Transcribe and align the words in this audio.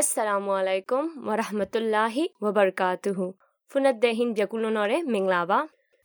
Wa 0.00 1.36
rahmatullahi 1.36 2.32
wa 2.40 2.50
barakatuhu. 2.50 3.34
Funat 3.72 4.00
dehin 4.00 4.34
jakulunore 4.34 4.96
minglaba. 5.06 5.58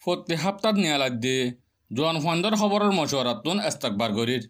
প্রতি 0.03 0.35
সপ্তাহ 0.37 0.73
নিয়ালাদ্দে 0.83 1.37
জোয়ান 1.91 2.17
ফান্ডর 2.23 2.53
খবরের 2.61 2.91
মশওয়ারাতুন 2.99 3.57
ইস্তাকবার 3.69 4.11
গরির 4.17 4.43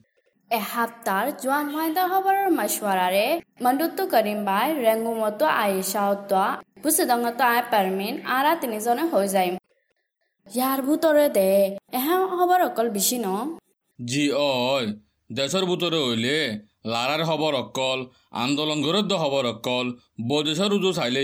এসপ্তাহর 0.52 1.28
জোয়ান 1.44 1.66
ফাইদা 1.74 2.04
খবরের 2.12 2.50
মাসওয়ারারে 2.60 3.26
মন্ডুত্তু 3.64 4.04
করিম 4.14 4.40
বাই 4.50 4.68
রেঙ্গুমতো 4.86 5.46
আয়েশা 5.64 6.02
উত্তোয়া 6.14 6.48
বুসিদঙ্গতো 6.84 7.44
আয় 7.52 7.64
পারমিন 7.72 8.14
আরা 8.38 8.52
তিনিজনে 8.62 9.04
হৈ 9.12 9.26
যায় 9.36 9.50
ইয়াৰ 10.48 10.80
ভিতৰে 10.88 11.26
দে 11.38 11.50
এহে 11.98 12.16
খবৰ 12.32 12.60
অকল 12.70 12.88
বেছি 12.96 13.18
ন 13.26 13.28
জি 14.00 14.24
অয় 14.48 14.88
দেশের 15.30 15.64
ভিতরে 15.72 16.00
হইলে 16.06 16.38
লাৰাৰ 16.94 17.22
খবৰ 17.30 17.54
অকল 17.60 18.00
আন্দোলন 18.44 18.80
গুৰুত্ব 18.86 19.12
খবৰ 19.24 19.46
অকল 19.52 19.92
বৈদেশৰ 20.30 20.72
উজু 20.78 20.92
চাইলে 20.98 21.24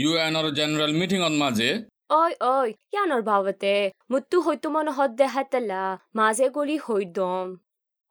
ইউ 0.00 0.10
এনৰ 0.24 0.46
জেনেৰেল 0.58 0.92
মিটিঙত 1.00 1.34
মাজে। 1.42 1.70
ঐ 2.12 2.22
ঐ 2.48 2.56
ইয়ানৰ 2.92 3.22
বাবতে 3.28 3.74
মুত্তু 4.10 4.36
হয়তো 4.46 4.68
মন 4.74 4.86
হদ 4.96 5.10
দেহাতেলা 5.20 5.84
মাজে 6.18 6.46
গলি 6.56 6.76
হৈ 6.84 7.04
দম। 7.16 7.46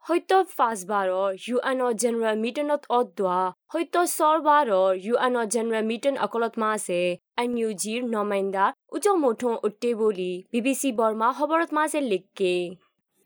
হয়তো 0.06 0.38
পাঁচবাৰৰ 0.58 1.30
ইউ 1.44 1.58
এনৰ 1.70 1.94
জেনেৰেল 2.02 2.36
মিটনত 2.42 2.82
অদোৱা 2.98 3.38
হয়তো 3.74 4.02
ছবাৰৰ 4.12 4.92
ইউ 5.06 5.16
এনৰ 5.28 5.46
জেনেৰেল 5.54 5.86
মিটন 5.92 6.16
অকলত 6.26 6.54
মাছে 6.64 7.00
এন 7.44 7.50
ইউ 7.62 7.70
জিৰ 7.84 8.02
নমাইন্দা 8.12 8.66
উজ 8.96 9.06
মঠো 9.24 9.52
উঠে 9.68 9.92
বুলি 10.02 10.32
বি 10.52 10.60
বি 10.66 10.74
চি 10.82 10.90
বৰ্মা 11.00 11.30
খবৰত 11.38 11.70
মাজে 11.78 12.00
লিখকে 12.12 12.54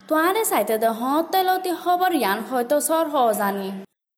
তোৱাৰে 0.09 0.41
চাইতে 0.45 0.75
দে 0.81 0.89
হতেলতি 0.99 1.71
খবৰ 1.79 2.13
ইয়ান 2.13 2.39
হয়তো 2.47 2.77
চৰ 2.83 3.09
হ 3.13 3.25
জানি 3.39 3.67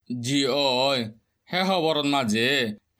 জি 0.10 0.40
অয় 0.52 1.02
হে 1.50 1.64
খবৰত 1.70 2.08
মাজে 2.14 2.46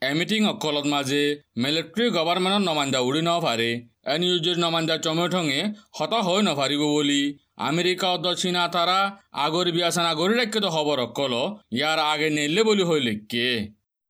এ 0.02 0.10
মিটিং 0.18 0.48
অকলত 0.48 0.86
মাজে 0.92 1.22
মিলিটাৰী 1.62 2.06
গভৰ্ণমেণ্টৰ 2.16 2.62
নমাইণ্ডা 2.64 3.00
উৰি 3.06 3.22
নপাৰে 3.28 3.70
এন 4.08 4.26
ইউ 4.26 4.36
জিৰ 4.44 4.56
নমাইণ্ডা 4.58 4.96
চমেঠঙে 5.06 5.60
হতা 5.96 6.20
হৈ 6.26 6.40
নপাৰিব 6.48 6.82
বুলি 6.88 7.22
আমেরিকা 7.66 8.10
অদ্দ 8.10 8.34
চীনা 8.40 8.62
তারা 8.76 8.98
আগর 9.44 9.66
বিয়াসান 9.76 10.06
আগরি 10.08 10.34
রেখে 10.34 10.60
খবর 10.68 11.04
অকল 11.04 11.34
ইয়ার 11.74 11.98
আগে 12.06 12.28
নেলে 12.36 12.62
বলি 12.68 12.84
হইল 12.90 13.08
কে 13.30 13.48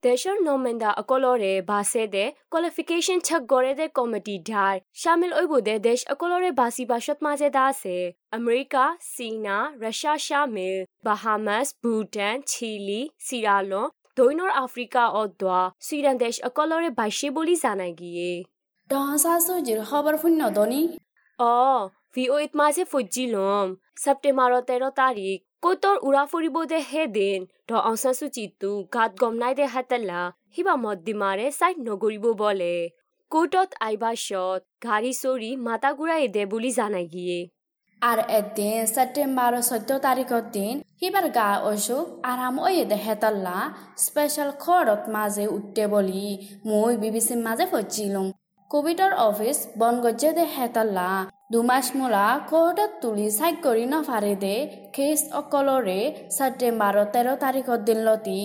দেশৰ 0.02 0.38
নমেণ্ডা 0.42 0.90
অকলৰে 0.96 1.52
বাছে 1.66 2.04
দে 2.08 2.24
কোৱালিফিকেশ্যন 2.52 3.18
চেক 3.22 3.42
কৰে 3.48 3.72
দে 3.74 3.86
কমিটি 3.94 4.34
ঢাৰ 4.44 4.74
চামিল 4.96 5.32
দে 5.60 5.74
দেশ 5.80 6.00
অকলৰে 6.12 6.50
বাচি 6.56 6.84
বাছত 6.86 7.18
মাজে 7.22 7.48
দা 7.50 7.62
আছে 7.66 7.96
আমেৰিকা 8.32 8.84
চীনা 9.08 9.58
ৰাছিয়া 9.78 10.14
চামিল 10.24 10.76
বাহামাছ 11.04 11.66
ভূটান 11.82 12.36
চিলি 12.46 13.00
চিৰালো 13.26 13.82
দৈনৰ 14.16 14.50
আফ্ৰিকা 14.56 15.04
অদোৱা 15.16 15.60
চুইডান 15.86 16.16
দেশ 16.18 16.36
অকলৰে 16.44 16.90
বাইছে 16.98 17.28
বুলি 17.36 17.54
জানাই 17.60 17.92
গিয়ে 18.00 18.30
খবৰ 19.86 20.14
শূন্য 20.22 20.40
দনি 20.56 20.82
অ 21.38 21.54
ভি 22.14 22.24
অ' 22.30 22.40
ইট 22.40 22.52
মাজে 22.56 22.84
ফজি 22.92 23.24
ল'ম 23.30 23.68
ছেপ্টেম্বৰৰ 24.02 24.62
তেৰ 24.68 24.82
তাৰিখ 24.96 25.38
ক'তৰ 25.62 25.98
উৰা 26.02 26.22
ফুৰিব 26.24 26.56
দে 26.70 26.78
হে 26.84 27.02
দিন 27.08 27.42
ত 27.68 27.80
অংশা 27.82 28.12
সূচিটো 28.14 28.70
গাত 28.94 29.12
গম 29.18 29.34
নাই 29.42 29.54
দে 29.58 29.66
হাতলা 29.74 30.22
সিবা 30.52 30.74
মদ্দি 30.78 31.12
মাৰে 31.18 31.44
চাইড 31.52 31.76
নগৰিব 31.84 32.24
বলে 32.40 32.72
কোৰ্টত 33.30 33.70
আইবাছত 33.86 34.60
গাড়ী 34.86 35.12
চৰি 35.18 35.50
মাতা 35.66 35.90
ঘূৰাই 35.94 36.26
দে 36.34 36.42
বুলি 36.52 36.70
জানাই 36.78 37.06
গিয়ে 37.12 37.38
আর 38.02 38.18
এদিন 38.38 38.80
সেপ্টেম্বর 38.94 39.52
চৈধ্য 39.62 39.90
তারিখের 40.06 40.44
দিন 40.56 40.74
সিবার 40.96 41.26
গা 41.36 41.48
অসুখ 41.66 42.04
আরাম 42.24 42.56
ওয়ে 42.60 42.84
দেহেতল্লা 42.92 43.56
স্পেশাল 44.06 44.50
খরত 44.62 45.02
মাঝে 45.16 45.44
উঠতে 45.56 45.84
বলি 45.92 46.24
মই 46.66 46.92
বিবিসির 47.02 47.40
মাঝে 47.46 47.64
ফজিলুম 47.72 48.26
কোভিডর 48.70 49.12
অফিস 49.22 49.58
বন 49.80 49.94
গজ্জে 50.04 50.30
দে 50.36 50.44
হেতল্লা 50.54 51.08
দুমাস 51.52 51.86
মূলা 51.94 52.26
কোর্টত 52.50 52.92
তুলি 53.02 53.28
সাইক 53.30 53.56
করি 53.62 53.84
নফারে 53.92 54.34
দে 54.34 54.56
কেস 54.96 55.20
অকলরে 55.32 56.00
সেপ্টেম্বর 56.36 56.94
তেরো 57.12 57.34
তারিখের 57.36 57.80
দিন 57.84 57.98
লতি 58.06 58.42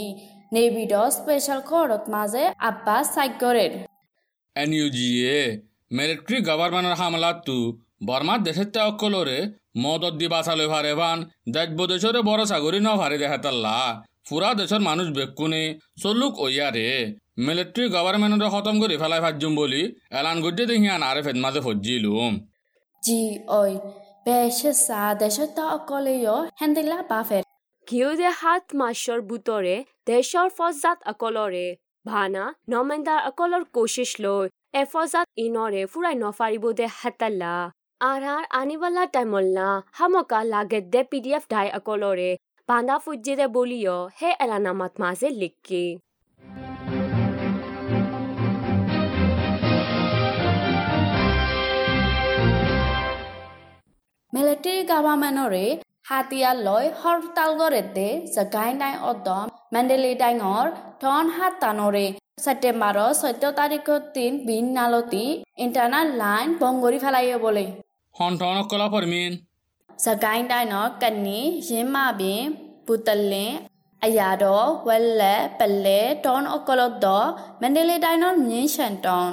নেভিড 0.54 0.94
স্পেশাল 1.10 1.60
খরত 1.70 2.04
মাঝে 2.10 2.44
আব্বাস 2.70 3.06
জি 4.96 5.10
এ 5.36 5.42
মিলিটারি 5.92 6.38
গভর্নমেন্টের 6.50 6.96
হামলাতু 7.02 7.58
বর্মার 8.08 8.40
দেশের 8.44 8.70
তে 8.74 8.80
অকলরে 8.82 9.38
মদত 9.78 10.14
দি 10.14 10.28
বাঁচালে 10.28 10.66
ভারে 10.68 10.94
ভান 10.94 11.18
দেশ 11.48 11.70
বদেশরে 11.80 12.20
বড় 12.22 12.42
সাগরি 12.46 12.80
ন 12.80 12.90
ভারে 12.96 13.18
দেখাতাল্লা 13.18 13.78
পুরা 14.30 14.50
দেশের 14.54 14.82
মানুষ 14.82 15.08
বেকুনে, 15.10 15.64
চলুক 16.04 16.34
ওয়ারে 16.40 16.88
মিলিটারি 17.38 17.86
গভর্নমেন্টের 17.88 18.50
খতম 18.50 18.76
করে 18.82 18.96
ফেলাই 18.98 19.22
ভাজ্যুম 19.22 19.54
বলি 19.56 19.82
এলান 20.12 20.38
গজ্জে 20.42 20.66
দেখি 20.66 20.88
আন 20.90 21.02
আরে 21.04 21.22
ফেদ 21.22 21.38
মাঝে 23.08 23.20
ফজিলুম 23.20 23.38
জি 23.38 23.42
ওই 23.52 23.74
বেশে 24.26 24.72
সা 24.78 25.02
দেশত 25.14 25.58
অকলেয় 25.70 26.36
হেন্দিলা 26.62 26.98
বাফের 27.10 27.44
ঘিউ 27.88 28.10
দে 28.16 28.30
সাত 28.42 28.64
মাছৰ 28.74 29.20
বুটৰে 29.22 29.76
দেশৰ 30.08 30.48
ফজাত 30.50 30.98
অকলৰে 31.06 31.68
ভানা 32.06 32.44
নমেণ্ডাৰ 32.70 33.20
অকলৰ 33.30 33.64
কোচিছ 33.74 34.12
লৈ 34.20 34.46
এ 34.74 34.82
ফজাত 34.86 35.28
ইনৰে 35.38 35.82
ফুৰাই 35.86 36.16
নফাৰিব 36.16 36.66
দে 36.74 36.88
হাতাল্লা 37.00 37.54
আৰাৰ 38.02 38.44
আনিবালা 38.52 39.04
টাইমল্লা 39.06 39.68
হামকা 39.94 40.40
লাগে 40.44 40.80
দে 40.94 41.02
পি 41.12 41.18
ডি 41.20 41.32
এফ 41.34 41.46
ডাই 41.50 41.68
অকলৰে 41.70 42.30
বান্ধা 42.70 42.98
ফুজি 42.98 43.34
দে 43.36 43.48
বলিয় 43.48 43.96
হে 44.20 44.30
এলানামাত 44.44 44.94
মাজে 45.00 45.28
লিখকে 45.42 45.84
মিলিটাৰী 54.38 54.82
গভৰ্ণমেণ্টৰে 54.90 55.66
হাতিয়াৰ 56.10 56.56
লৈ 56.66 56.86
হৰতাল 57.02 57.52
গৰেতে 57.62 58.04
জগাই 58.36 58.74
নাই 58.82 58.94
অদম 59.12 59.46
মেণ্ডেলি 59.74 60.12
ডাঙৰ 60.22 60.68
ধন 61.04 61.32
হাত 61.38 61.54
টানৰে 61.62 62.04
ছেপ্টেম্বৰৰ 62.44 63.16
চৈধ্য 63.22 63.52
তাৰিখৰ 63.60 64.04
দিন 64.18 64.38
বিন 64.50 64.70
নালতি 64.76 65.24
ইণ্টাৰনেট 65.66 66.08
লাইন 66.22 66.54
বন্ধ 66.62 66.84
কৰি 66.84 67.02
পেলাই 67.06 67.34
বলে 67.46 67.66
সন্তান 68.16 68.62
অকলা 68.62 68.88
ফরমিন 68.94 69.32
জগাই 70.06 70.40
ডাইনৰ 70.52 70.88
কান্নি 71.02 71.42
জিমাবি 71.68 72.36
পুতলে 72.88 73.46
আয়াদ 74.02 74.44
ৱেলে 74.88 75.36
পেলে 75.60 76.00
টন 76.24 76.44
অকলত 76.56 76.94
দ 77.04 77.06
মেণ্ডেলি 77.62 77.98
ডাইনৰ 78.06 78.34
মিন 78.48 78.66
চেণ্টন। 78.76 79.30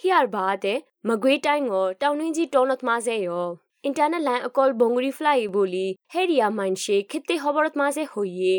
হিয়াৰ 0.00 0.26
বাদে 0.34 0.74
মগুই 1.08 1.36
টাইঙৰ 1.46 1.86
টাউনিজি 2.02 2.44
টনত 2.54 2.80
মাজেয় 2.88 3.24
ইণ্টাৰনেট 3.24 3.65
লাইন 3.88 4.42
অকল 4.46 4.70
বঙুৰি 4.72 5.10
ফ্লাই 5.10 5.40
বুলি 5.48 5.86
হেৰিয়া 6.14 6.46
মানছে 6.50 6.94
খেতি 7.10 7.34
খবৰত 7.38 7.72
মাজে 7.76 8.04
হৈয়ে 8.12 8.56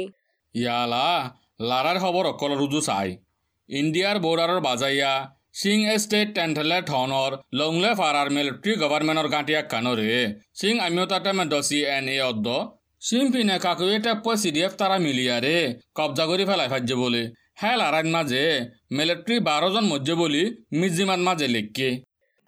ইয়ালা 0.55 1.07
লারার 1.61 1.97
খবর 1.99 2.23
অকল 2.25 2.51
রুজু 2.53 2.81
চাই 2.81 3.09
ইন্ডিয়ার 3.69 4.17
বর্ডারের 4.19 4.59
বাজাইয়া 4.61 5.11
সিং 5.53 5.79
এস্টেট 5.95 6.27
টেন্থলে 6.35 6.77
ঠনৰ 6.87 7.31
লংলে 7.59 7.91
ফাৰাৰ 7.99 8.27
মিলিটাৰী 8.29 8.73
গভৰ্ণমেণ্টৰ 8.81 9.27
গাঁঠিয়া 9.29 9.61
কাণৰে 9.71 10.09
সিং 10.59 10.73
আমিও 10.81 11.05
তাতে 11.05 11.31
মেদ 11.37 11.53
চি 11.61 11.77
এন 11.89 12.05
এ 12.09 12.17
অদ্দ 12.23 12.47
সিং 13.01 13.23
পিনে 13.33 13.57
কাকুয়ে 13.65 13.97
টেপ 14.05 14.27
চি 14.35 14.49
ডি 14.55 14.61
এফ 14.61 14.73
তারা 14.81 14.97
মিলিয়ারে 15.05 15.57
কব্জা 15.97 16.25
কৰি 16.29 16.43
পেলাই 16.49 16.69
ভাজ্য 16.73 16.91
বলে 17.01 17.23
হে 17.59 17.71
লাৰাইন 17.75 18.07
মাজে 18.15 18.43
মিলিটাৰী 18.97 19.35
বাৰজন 19.45 19.85
মজ্য 19.91 20.09
বুলি 20.15 20.43
মিজিমান 20.79 21.21
মাজে 21.27 21.47
লিখকে 21.55 21.89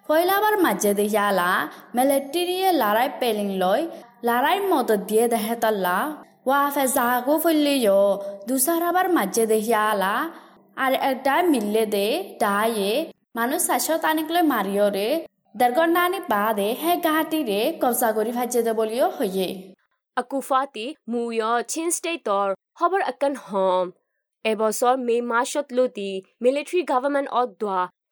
পয়লাবার 0.09 0.55
মাঝে 0.65 0.91
দেয়ালা 0.99 1.49
মিলিটারিয়ে 1.97 2.69
লড়াই 2.81 3.09
পেলিং 3.21 3.49
লয় 3.61 3.83
লড়াই 4.27 4.57
মদত 4.71 5.01
দিয়ে 5.09 5.25
দেহে 5.33 5.55
তল্লা। 5.63 5.97
ওয়াফে 6.47 6.85
জাগো 6.97 7.35
ফলিও 7.43 8.01
দুসারাবার 8.47 9.07
মাঝে 9.17 9.43
দেহিয়ালা 9.51 10.13
আর 10.83 10.93
একটা 11.11 11.33
মিললে 11.53 11.83
দে, 11.95 12.07
দায়ে 12.43 12.91
মানুষ 13.37 13.61
চারশো 13.67 13.95
তানিকলৈ 14.03 14.43
মারিও 14.53 14.87
রে 14.97 15.09
দেড়ঘণ্টানি 15.59 16.19
বাদে 16.31 16.67
হে 16.81 16.91
গাহাটি 17.05 17.39
রে 17.49 17.61
কবজা 17.81 18.09
কৰি 18.17 18.31
ভাজে 18.37 18.61
দে 18.65 18.71
বলিও 18.79 19.07
হয়ে। 19.17 19.47
আকুফাতি 20.17 20.85
মুয় 21.11 21.43
চিন 21.71 21.87
ষ্টেটৰ 21.97 22.47
খবৰ 22.77 23.01
আকান 23.11 23.33
হম। 23.45 23.85
এবছৰ 24.45 24.95
মে 25.07 25.15
মাৰ্চত 25.31 25.67
লতি 25.77 26.11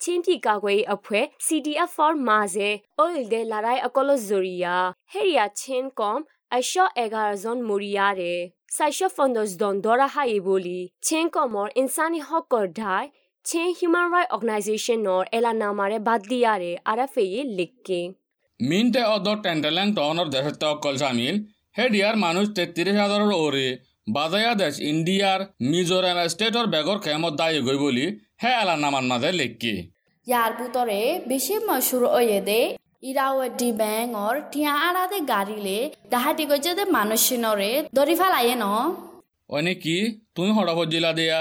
মিলিটাৰী 0.02 0.38
গভৰ্ণমেণ্ট 0.38 0.38
অদোৱা 0.38 0.38
চিন্তি 0.38 0.38
কাগৈ 0.40 0.80
আফে 0.88 1.22
চি 1.40 1.58
ডি 1.60 1.74
এফৰ 1.78 2.12
মাজে 2.16 2.70
অইল 2.98 3.24
দে 3.30 3.42
লৰাই 3.44 3.78
অকল 3.84 4.10
জৰিয়া 4.24 4.76
হেৰিয়া 5.14 5.46
চিন 5.56 5.86
কম 5.96 6.20
এশ 6.52 6.72
এঘাৰজন 6.96 7.58
মৰিয়াৰে 7.62 8.34
চাৰিশ 8.72 9.02
পঞ্চাছ 9.18 9.50
জন 9.60 9.76
দৰাহাই 9.82 10.40
বুলি 10.40 10.80
চিন 11.02 11.26
কমৰ 11.30 11.68
ইনচানী 11.76 12.20
হকৰ 12.20 12.66
ধাই 12.76 13.06
চিন 13.46 13.68
হিউমেন 13.80 14.06
ৰাইট 14.14 14.30
অৰ্গেনাইজেশ্যনৰ 14.30 15.24
এলানামাৰে 15.32 15.98
বাদ 16.00 16.22
দিয়াৰে 16.32 16.72
আৰাফেয়ে 16.86 17.40
লিখকে 17.58 18.02
মিনটে 18.60 19.02
অদ 19.04 19.28
টেন্টেলেং 19.44 19.88
টনৰ 19.96 20.28
দেশত 20.30 20.64
অকল 20.64 20.96
সামিল 20.98 21.36
হে 21.76 21.86
দিয়ার 21.90 22.16
মানুষ 22.16 22.46
তেত্রিশ 22.54 22.98
বাজায়া 24.08 24.52
দেশ 24.62 24.76
ইণ্ডিয়াৰ 24.90 25.40
মিজোৰাম 25.72 26.18
ষ্টেটৰ 26.34 26.66
বেগৰ 26.74 26.98
কেমত 27.06 27.34
দায়ী 27.40 27.60
গৈ 27.68 27.78
বুলি 27.84 28.06
হে 28.44 28.52
এলাৰ 28.62 28.78
নামান 28.84 29.06
মাজে 29.12 29.32
লেখকি 29.40 29.74
ইয়াৰ 30.28 30.52
ভিতৰে 30.60 31.00
বেছি 31.30 31.56
মচুৰ 31.68 32.04
অয়েদে 32.10 32.62
ইৰাৱতী 33.10 33.70
বেংৰ 33.82 34.36
টিয়া 34.52 34.74
আৰাদে 34.88 35.20
গাড়ীলে 35.32 35.78
দাহাতি 36.14 36.44
গৈছে 36.52 36.72
দে 36.78 36.84
মানুহ 36.96 37.22
দৰি 37.98 38.16
ফালায়ে 38.20 38.54
ন। 38.56 38.66
অনে 39.50 39.74
কি? 39.84 39.96
তুমি 40.36 40.52
সৰফত 40.58 40.88
জিলা 40.94 41.12
দিয়া? 41.20 41.40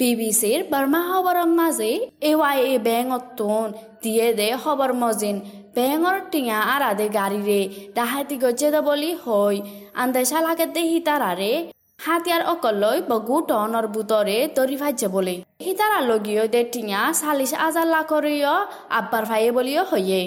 বিবিচিৰ 0.00 0.60
বৰ্মা 0.72 1.00
খবৰৰ 1.08 1.38
মাজে 1.58 1.92
এ 2.22 2.32
ৱাই 2.40 2.58
এ 2.66 2.74
বেংতোন 2.86 3.66
দিয়ে 4.02 4.26
দে 4.38 4.48
খবৰ 4.62 4.90
মজিন 5.02 5.36
বেঙৰ 5.76 6.16
টিঙা 6.32 6.58
আৰাদে 6.74 7.06
গাড়ীৰে 7.18 7.60
ডাহাতি 7.96 8.36
গজে 8.44 8.68
বুলি 8.86 9.10
হৈ 9.24 9.56
আন্দাই 10.02 10.24
চালাকে 10.30 10.66
দে 10.74 10.82
হাতিয়াৰ 10.90 11.76
অকলৈ 11.98 12.98
বগু 13.10 13.36
টনৰ 13.48 13.86
বুটৰে 13.94 14.36
দৰি 14.56 14.76
ভাজ্য 14.82 15.02
বলে। 15.14 15.34
হিতাৰা 15.64 15.98
লগিও 16.10 16.44
দে 16.54 16.60
টিঙা 16.72 17.00
চালিশ 17.20 17.52
আজাৰ 17.66 17.86
লাখৰিয় 17.94 18.50
আব্বাৰ 18.98 19.24
ভাইয়ে 19.30 19.50
বুলিও 19.56 19.82
হয়ে 19.90 20.20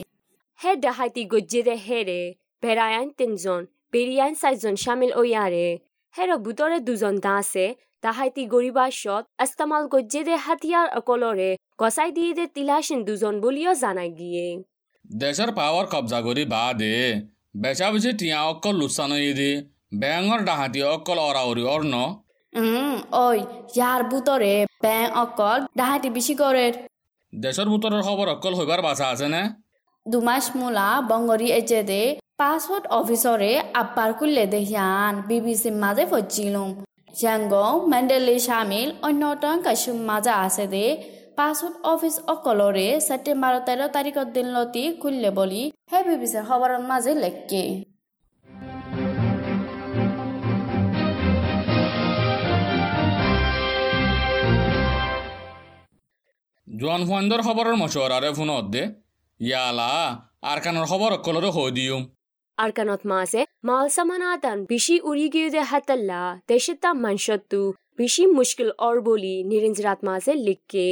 হে 0.59 0.71
ডাহাতি 0.83 1.23
গজ্জে 1.33 1.61
দে 1.67 1.75
হেৰে 1.85 2.19
বেৰায়ান 2.63 3.07
তিনজন 3.19 3.61
বেৰিয়ান 3.93 4.31
চাৰিজন 4.41 4.73
চামিল 4.83 5.11
অয়াৰে 5.21 5.67
হেৰ 6.15 6.29
বুটৰে 6.45 6.77
দুজন 6.87 7.15
দা 7.25 7.33
আছে 7.41 7.65
তাহাইতি 8.03 8.43
গৰিবাসত 8.53 9.23
ইস্তেমাল 9.45 9.83
গজ্জে 9.93 10.21
দে 10.27 10.35
হাতিয়াৰ 10.45 10.87
অকলৰে 10.99 11.49
গচাই 11.81 12.09
দিয়ে 12.17 12.31
দে 12.37 12.45
তিলাসিন 12.55 12.99
দুজন 13.07 13.33
বুলিও 13.43 13.71
জানাই 13.83 14.09
গিয়ে। 14.19 14.47
দেশৰ 15.05 15.49
পাৱাৰ 15.59 15.85
কব্জা 15.93 16.19
কৰি 16.27 16.43
বা 16.53 16.63
দে 16.81 16.93
বেচা 17.61 17.87
বেচি 17.93 18.11
টিয়া 18.19 18.39
অকল 18.51 18.75
লোচানো 18.81 19.17
দি 19.39 19.51
বেঙৰ 19.91 20.39
ডাহাতি 20.47 20.81
অকল 20.95 21.17
অৰাউৰি 21.29 21.63
অৰ্ণ। 21.75 21.93
উম 22.53 22.95
ঐ 23.23 23.25
ইয়াৰ 23.75 24.01
বুটৰে 24.11 24.53
বেং 24.83 25.05
অকল 25.23 25.59
ডাহাতি 25.79 26.09
বেছি 26.15 26.33
কৰে। 26.41 26.67
দেশৰ 27.33 27.67
বুটৰৰ 27.73 28.01
খবৰ 28.07 28.27
অকল 28.35 28.53
হৈবাৰ 28.59 28.81
বাচা 28.87 29.05
আছেনে 29.13 29.41
দুমাস 30.05 30.45
মূলা 30.59 30.87
বংগৰী 31.09 31.47
এজে 31.59 31.81
দে 31.89 32.01
পাছপোর্ট 32.39 32.85
অফিসরে 32.99 33.51
আব্বার 33.81 34.09
কুল্লে 34.19 34.45
দেহিয়ান 34.53 35.13
বিবিসির 35.29 35.75
মাঝে 35.83 36.03
ফজিলুম। 36.11 36.69
ইয়াঙ্গং 37.19 37.71
মেন্ডেলি 37.91 38.37
সামিল 38.47 38.89
অন্যতম 39.07 39.57
কাশুম 39.65 39.97
মাজা 40.09 40.33
আছে 40.45 40.65
দে। 40.73 40.85
পাছপোর্ট 41.37 41.75
অফিস 41.93 42.15
অকলরে 42.33 42.87
সেপ্টেম্বর 43.07 43.53
তেরো 43.67 43.87
তারিখের 43.95 44.27
দিন 44.35 44.47
লতি 44.55 44.83
খুললে 45.01 45.29
বলি 45.39 45.63
হে 45.91 45.99
বিবিসির 46.07 46.43
খবরের 46.49 46.81
মাঝে 46.89 47.11
লেখকে। 47.23 47.63
জোৱান 56.81 57.01
ফুৱান্দৰ 57.07 57.41
খবৰৰ 57.47 57.75
মচৱাৰাৰে 57.79 58.29
ফোনত 58.37 58.65
দে। 58.73 58.83
ইয়ালা 59.39 59.89
আৰকানৰ 60.51 60.85
খবৰ 60.91 61.11
অকলৰে 61.17 61.49
হৈ 61.55 61.69
দিওঁ 61.77 61.99
আৰকানত 62.57 63.01
মাছে 63.11 63.41
মাল 63.69 63.87
সামানাতান 63.95 64.57
বেশি 64.71 64.95
উড়ি 65.09 65.27
গিয়ে 65.33 65.49
দে 65.55 65.61
হাতাল্লা 65.71 66.21
দেশেতা 66.51 66.89
মানসত্তু 67.03 67.59
বেশি 67.99 68.23
মুশকিল 68.37 68.69
অর 68.87 68.97
বলি 69.07 69.35
নিরঞ্জরাত 69.49 69.99
মাছে 70.07 70.31
লিখকে। 70.47 70.87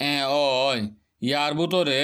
এ 0.00 0.14
অই 0.36 0.78
ইয়াৰ 1.28 1.52
বুটৰে 1.58 2.02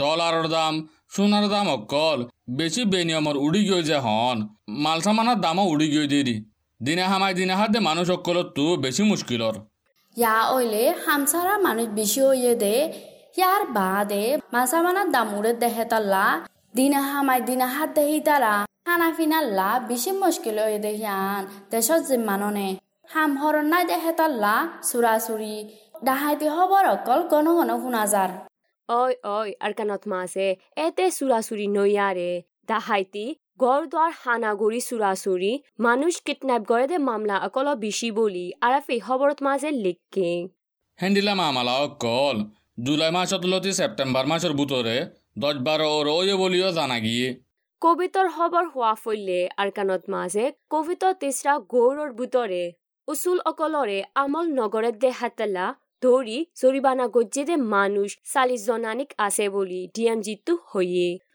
ডলাৰৰ 0.00 0.46
দাম 0.54 0.74
সোণাৰ 1.14 1.44
দাম 1.54 1.66
অকল 1.76 2.18
বেছি 2.58 2.82
বেনিয়মৰ 2.92 3.36
উৰি 3.46 3.62
গৈ 3.70 3.82
যে 3.90 3.98
হন 4.06 4.38
মাল 4.84 4.98
চামানৰ 5.06 5.38
দামো 5.44 5.64
উৰি 5.72 5.88
গৈ 5.94 6.06
দি 6.12 6.20
দি 6.28 6.36
দিনে 6.80 7.04
হামাই 7.10 7.32
দিনে 7.38 7.54
হাত 7.60 7.70
দে 7.74 7.80
মানুহ 7.88 8.04
সকলতো 8.10 8.64
বেছি 8.84 9.02
মুস্কিলৰ 9.10 9.54
ইয়া 10.16 10.36
ওইলে 10.54 10.84
হামসারা 11.04 11.54
মানুষ 11.66 11.88
বেশি 11.98 12.20
হইয়ে 12.28 12.52
দে। 12.62 12.74
ইয়ার 13.38 13.62
বাদে 13.76 14.24
মাসা 14.54 14.78
মানার 14.84 15.08
দাম 15.14 15.28
উড়ে 15.38 15.52
দেহে 15.62 15.84
তাল্লা 15.92 16.24
দিনা 16.76 17.00
হামাই 17.10 17.40
দিনা 17.48 17.66
হাত 17.74 17.90
দেহি 17.96 18.18
তারা 18.28 18.54
খানা 18.86 19.08
ফিনাল্লা 19.16 19.68
বেশি 19.90 20.10
মুশকিল 20.22 20.56
হয়ে 20.64 20.78
দেহিয়ান 20.86 21.40
দেশত 21.72 22.00
জিম্মাননে। 22.08 22.68
হাম 23.12 23.30
হরণ 23.40 23.66
নাই 23.72 23.84
দেহে 23.90 24.12
তাল্লা 24.20 24.54
চুরাচুরি 24.88 25.56
ডাহাইতি 26.06 26.46
হবর 26.56 26.84
অকল 26.94 27.20
গণ 27.32 27.46
গণ 27.56 27.70
শুনা 27.82 28.02
যার 28.12 28.30
অই 28.88 29.12
অই 29.36 29.48
আরকানত 29.64 30.02
মাছে, 30.12 30.46
এতে 30.84 31.04
সুরাসুরি 31.16 31.66
নইয়ারে 31.76 32.30
দাহাইতি 32.70 33.26
গড় 33.62 33.84
দ্বার 33.92 34.10
হানাগুড়ি 34.22 34.80
সুরাসুরি 34.88 35.52
মানুষ 35.86 36.14
কিডন্যাপ 36.26 36.62
করে 36.70 36.86
দে 36.90 36.96
মামলা 37.08 37.36
অকল 37.46 37.66
বেশি 37.84 38.08
বলি 38.20 38.46
আরাফি 38.66 38.96
খবরত 39.06 39.38
মাঝে 39.48 39.70
লিখকে। 39.84 40.30
হেন্দিলা 40.98 41.34
মামালা 41.40 41.74
অকল 41.86 42.36
জুলাই 42.84 43.10
মাসত 43.16 43.42
লতি 43.52 43.72
ছেপ্টেম্বৰ 43.78 44.24
মাসৰ 44.32 44.52
বুটৰে 44.58 44.96
দহ 45.42 45.56
বাৰ 45.66 45.80
ওর 45.88 46.06
ওয়ে 46.16 46.34
বলিও 46.42 46.68
জানা 46.78 46.98
গিয়ে 47.06 47.28
কবিতর 47.82 48.26
খবর 48.36 48.64
হওয়া 48.72 48.92
ফলে 48.94 49.38
আরকানত 49.62 50.02
মাঝে 50.14 50.44
কবিতর 50.72 51.12
তেসরা 51.20 51.54
গৌরর 51.72 52.10
বুতরে 52.18 52.64
উসুল 53.08 53.38
অকলরে 53.50 53.98
আমল 54.22 54.46
নগরের 54.60 54.96
দে 55.02 55.10
হাতালা 55.20 55.66
ধরি 56.02 56.38
জরিবানা 56.60 57.04
গজ্জে 57.16 57.42
দে 57.48 57.56
মানুষ 57.74 58.08
চালিশ 58.32 58.60
জনানিক 58.68 59.10
আছে 59.26 59.44
বলি 59.48 59.80
ডিএমজিতু 59.94 60.52
হইয়ে। 60.70 61.08
তরা 61.12 61.31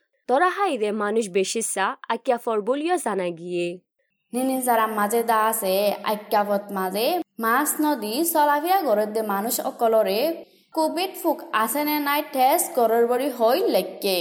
হাইদে 0.58 0.90
মানুষ 1.04 1.26
বেশিসা 1.38 1.86
আকিয়া 2.14 2.38
ফর 2.38 2.58
বলিও 2.62 2.96
জানা 3.06 3.28
গিয়ে। 3.40 3.68
নিনি 4.34 4.56
যারা 4.68 4.86
মাঝে 4.98 5.22
দা 5.24 5.40
আছে 5.52 5.74
আজ্ঞাপত 6.12 6.64
মাঝে 6.78 7.08
মাছ 7.44 7.70
নদী 7.84 8.14
চলাফিয়া 8.34 8.78
ঘরের 8.88 9.10
দে 9.16 9.22
মানুষ 9.34 9.56
অকলরে 9.70 10.20
কোভিড 10.74 11.12
ফুক 11.22 11.40
আছে 11.54 11.82
নে 11.88 11.96
নাই 12.08 12.22
টেস্ট 12.36 12.68
করার 12.78 13.04
বড়ি 13.12 13.28
হই 13.40 13.58
লেখকে 13.76 14.18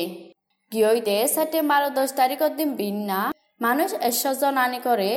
গিয়ইতে 0.73 1.17
সেপ্টেম্বর 1.35 1.83
দশ 1.99 2.11
তারিখের 2.21 2.53
দিন 2.59 2.71
বিন্না 2.81 3.21
মানুষ 3.61 3.89
একশো 4.09 4.31
জন 4.41 4.57
আনি 4.65 4.79
করে 4.87 5.11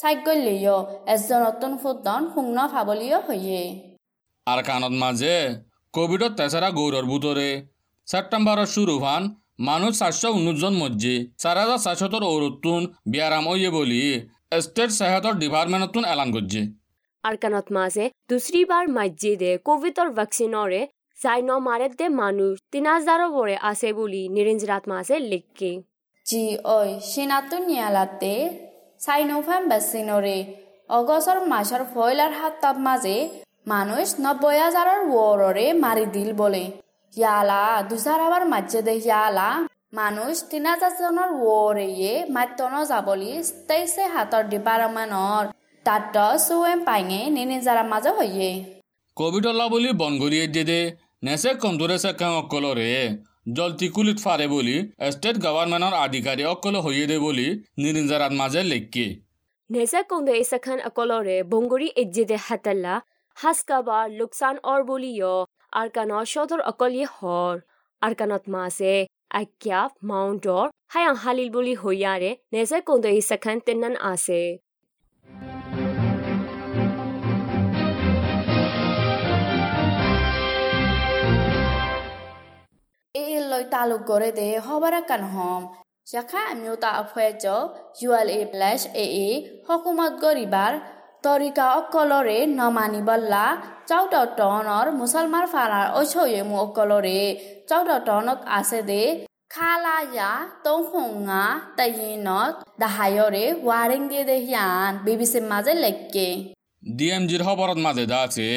চাগ্যলিও 0.00 0.76
এজন 1.14 1.40
নতুন 1.46 1.72
ফুটন 1.82 2.22
শূন্য 2.32 2.56
ফাবলীয় 2.72 3.18
হইয়ে। 3.26 3.62
আর 4.46 4.60
কানত 4.68 4.94
মাঝে 5.02 5.34
কোভিডত 5.94 6.32
তেসারা 6.38 6.68
গৌরর 6.78 7.04
বুতরে 7.12 7.48
সেপ্টেম্বরের 8.08 8.68
শুরু 8.76 8.94
হান 9.04 9.22
মানুষ 9.58 9.92
চারশো 9.98 10.28
উনিশ 10.30 10.56
জন 10.60 10.74
মধ্যে 10.74 11.14
চার 11.38 11.56
হাজার 11.58 11.80
চারশতর 11.86 12.22
ওরতুন 12.24 12.80
বিয়ারাম 13.06 13.44
ওয়ে 13.46 13.70
বলি 13.70 14.00
স্টেট 14.60 14.90
সেহাতর 14.90 15.34
ডিপার্টমেন্টতুন 15.34 16.04
এলান 16.04 16.28
করছে 16.32 16.60
আরকানত 17.24 17.66
মাঝে 17.72 18.04
দুসরি 18.30 18.62
বার 18.64 18.84
মসজিদে 18.88 19.50
কোভিডর 19.58 20.08
ভ্যাকসিনরে 20.10 20.82
যাই 21.18 21.40
ন 21.42 21.50
মারে 21.58 21.86
দে 21.98 22.06
মানুষ 22.22 22.52
তিন 22.72 22.84
হাজারও 22.86 23.28
বড়ে 23.30 23.56
আছে 23.62 23.88
বলি 23.92 24.22
নিরঞ্জরাত 24.28 24.84
মাঝে 24.88 25.14
লিখকে 25.30 25.70
জি 26.26 26.42
ওই 26.76 26.88
সিনাতু 27.10 27.56
নিয়ালাতে 27.68 28.32
সাইনোফাম 29.00 29.62
বেসিনরে 29.68 30.38
অগস্টর 30.88 31.38
মাসের 31.46 31.82
ফয়লার 31.94 32.32
হাত্তার 32.32 32.76
মাঝে 32.78 33.16
মানুষ 33.66 34.06
নব্বই 34.20 34.58
হাজারের 34.58 35.00
ওররে 35.16 35.66
মারি 35.74 36.04
দিল 36.06 36.30
বলে। 36.32 36.64
ইয়ালা 37.14 37.62
দুসার 37.90 38.20
আবার 38.26 38.42
মাঝে 38.52 38.80
দে 38.86 38.94
ইয়ালা 39.00 39.48
মানুষ 39.98 40.34
তিন 40.50 40.66
জনের 40.94 41.30
ওরে 41.48 41.88
মাত্যন 42.28 42.74
যাবলি 42.90 43.32
তেইশে 43.68 44.04
হাতর 44.14 44.42
ডিপার্টমেন্টর 44.52 45.42
তাত 45.86 46.16
সুৱেম 46.46 46.80
পাঙে 46.88 47.20
নিনি 47.36 47.56
যাৰা 47.66 47.82
মাজে 47.92 48.10
হয়ে 48.18 48.50
কোভিড 49.16 49.44
অল্লা 49.50 49.66
বলি 49.68 49.90
বন 50.00 50.12
গলিয়ে 50.22 50.46
দিয়ে 50.48 50.66
দে 50.70 50.80
নেসে 51.24 51.50
কমজোরে 51.62 51.96
সে 51.98 52.10
কাং 52.20 52.32
অকলরে 52.40 52.90
জলতি 53.54 53.86
কুলিত 53.94 54.18
ফারে 54.24 54.46
বলি 54.48 54.76
স্টেট 55.12 55.36
গভর্নমেন্টর 55.44 55.94
আধিকারী 56.04 56.42
অকল 56.54 56.74
হইয়ে 56.84 57.06
দে 57.10 57.16
বলি 57.26 57.46
নিরিঞ্জারাত 57.80 58.32
মাঝে 58.40 58.60
লেখকে 58.72 59.06
নেজা 59.70 60.00
কন্দে 60.10 60.32
এসাখান 60.42 60.78
অকলরে 60.88 61.36
বঙ্গরি 61.52 61.88
এজ্জেদে 62.02 62.36
হাতাল্লা 62.46 62.94
হাসকাবা 63.36 63.98
লোকসান 65.73 65.75
অর 65.75 65.87
বলিও 65.87 66.07
আরকান 66.07 66.25
সদর 66.25 66.59
অকলিয়ে 66.61 67.05
হর 67.05 67.55
আরকানত 68.01 68.43
মাসে 68.47 69.05
আজ্ঞা 69.29 69.89
মাউন্টর 70.03 70.65
হায়াং 70.87 71.15
হালিল 71.15 71.49
বলি 71.49 71.73
হইয়ারে 71.75 72.35
নেজা 72.53 72.79
কন্দে 72.79 73.09
এসাখান 73.09 73.59
তেনান 73.59 73.95
আছে 74.01 74.59
লৈ 83.51 83.63
তালুক 83.63 84.01
গড়ে 84.01 84.31
দে 84.31 84.47
হবাৰা 84.57 85.01
কান 85.01 85.23
হম 85.23 85.63
জাখা 86.07 86.41
আমিও 86.45 86.75
তা 86.75 86.89
আফয়ে 86.89 87.31
জ 87.43 87.45
ইউএল 88.01 88.29
এ 88.29 88.45
প্লাস 88.45 88.87
এ 88.93 89.05
এ 89.27 89.27
হকুমত 89.67 90.13
গরিবার 90.21 90.73
তরিকা 91.26 91.64
অকলরে 91.78 92.38
নমানি 92.58 93.00
বল্লা 93.08 93.44
চৌদ 93.90 94.14
টনৰ 94.38 94.86
মুছলমান 95.00 95.44
ফাৰাৰ 95.52 95.86
ঐছয়ে 96.00 96.40
মু 96.48 96.54
অকলৰে। 96.64 97.20
চৌদ 97.70 97.90
টনত 98.06 98.40
আছে 98.58 98.80
দে। 98.88 99.02
খালায়া 99.54 100.30
তংহংা 100.64 101.42
তাইনত 101.78 102.54
দাহায়রে 102.82 103.44
ওয়ারিং 103.64 104.00
দিয়ে 104.10 104.24
দেহিয়ান 104.30 104.90
বিবিসির 105.06 105.44
মাঝে 105.52 105.72
লেখকে 105.84 106.28
ডিএমজির 106.82 107.42
খবরত 107.48 107.78
মাঝে 107.86 108.04
দা 108.12 108.18
আছে। 108.26 108.48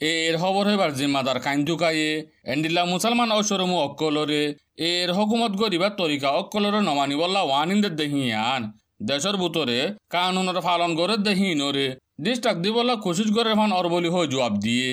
এর 0.00 0.34
খবর 0.42 0.62
হইবার 0.68 0.90
জিম্মাদার 0.98 1.38
কাইন্তুকায়ে 1.46 2.08
এন্ডিল্লা 2.52 2.82
মুসলমান 2.92 3.30
অসরমু 3.38 3.76
অক্কলরে 3.86 4.42
এর 4.90 5.08
হকুমত 5.16 5.52
গরিবার 5.62 5.92
তরিকা 6.00 6.28
অক্কলরে 6.40 6.80
নমানিবল্লা 6.90 7.42
ওয়ানিন্দের 7.44 7.94
দেহিয়ান 8.00 8.62
দেশের 9.08 9.36
ভিতরে 9.42 9.78
কানুনের 10.14 10.58
পালন 10.68 10.90
করে 11.00 11.14
দেহিনরে 11.26 11.86
ডিস্টাক 12.24 12.56
দিবল্লা 12.64 12.94
কোশিশ 13.04 13.28
করে 13.36 13.52
ফান 13.58 13.70
অরবলি 13.80 14.10
হয়ে 14.14 14.28
জবাব 14.32 14.54
দিয়ে। 14.64 14.88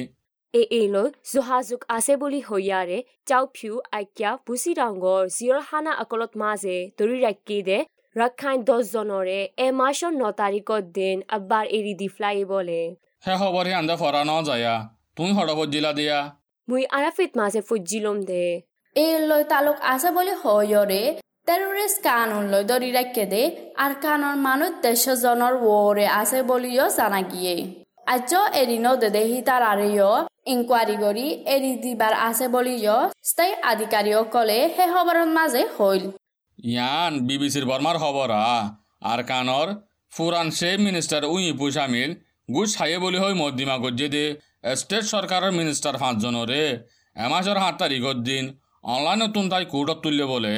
এ 0.53 0.61
এলৈ 0.81 1.07
যোগাযোগ 1.33 1.79
আছে 1.97 2.13
বুলি 2.21 2.39
হৈয়াৰে 2.49 2.97
চাউফিউ 3.29 3.73
আইকিয়া 3.97 4.31
বুচিৰাংগৰ 4.47 5.21
জিঅৰ 5.35 5.59
হানা 5.69 5.93
অকলত 6.03 6.31
মাজে 6.41 6.77
ধৰি 6.97 7.17
ৰাখি 7.25 7.57
দে 7.67 7.77
ৰখাইন 8.15 8.57
দহজনৰে 8.69 9.39
এমাহৰ 9.65 10.11
ন 10.21 10.23
তাৰিখৰ 10.41 10.81
দিন 10.97 11.17
আব্বাৰ 11.37 11.65
এৰি 11.77 11.93
দি 12.01 12.07
ফ্লাই 12.15 12.37
বলে। 12.53 12.81
হে 13.25 13.33
খবর 13.41 13.63
হে 13.69 13.73
আন্দা 13.81 13.95
ফরা 14.01 14.21
ন 14.29 14.33
যায়া 14.49 14.75
তুমি 15.15 15.31
হঠাৎ 15.37 15.59
জিলা 15.73 15.91
দিয়া। 15.99 16.17
মুই 16.67 16.81
আৰাফিত 16.97 17.31
মাজে 17.39 17.61
ফুজিলম 17.67 18.17
দে। 18.29 18.45
এলৈ 18.95 19.43
তালুক 19.51 19.77
আছে 19.93 20.09
বুলি 20.15 20.33
হয়ৰে 20.43 21.01
টেৰৰিষ্ট 21.47 22.01
কানুন 22.05 22.47
লৈ 22.53 22.63
ধৰি 22.69 22.89
ৰাখে 22.95 23.25
দে, 23.33 23.41
আৰু 23.83 23.95
কানৰ 24.05 24.35
মানুহ 24.45 24.69
দেশজনৰ 24.85 25.53
ওৰে 25.73 26.05
আছে 26.21 26.39
বুলিও 26.49 26.85
জানা 26.95 27.19
গিয়ে। 27.31 27.55
আজ 28.13 28.31
নদে 28.85 29.09
দেহি 29.17 29.37
তাৰ 29.49 29.63
আৰেয় 29.71 30.07
ইনকুৱাৰী 30.53 30.95
কৰি 31.03 31.25
এৰি 31.53 31.71
দিবাৰ 31.83 32.13
আছে 32.27 32.45
বুলিও 32.55 32.97
স্থায়ী 33.29 33.53
আধিকাৰীসকলে 33.71 34.57
সেই 34.75 34.89
খবৰৰ 34.95 35.19
মাজে 35.37 35.61
হল। 35.75 36.01
ইয়ান 36.59 37.13
বিবিসির 37.27 37.65
বর্মার 37.69 37.97
খবর 38.03 38.29
আর 39.11 39.21
কানর 39.29 39.67
ফুরান 40.13 40.47
সে 40.57 40.69
মিনিস্টার 40.87 41.21
উই 41.33 41.45
পুসামিল 41.59 42.11
গুছ 42.55 42.69
হাইয়ে 42.79 42.97
বলি 43.05 43.17
হই 43.23 43.33
মদ্দিমা 43.41 43.75
গজ্জে 43.83 44.07
দে। 44.15 44.25
স্টেট 44.81 45.05
সরকারের 45.13 45.53
মিনিস্টার 45.59 45.95
পাঁচজনরে 46.03 46.63
এমাসের 47.15 47.57
সাত 47.63 47.75
তারিখের 47.81 48.19
দিন 48.27 48.43
অনলাইন 48.93 49.17
নতুন 49.23 49.45
তাই 49.51 49.63
কোর্টত 49.73 49.97
তুললে 50.03 50.25
বলে। 50.33 50.53